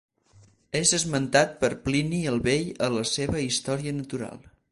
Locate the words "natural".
4.01-4.45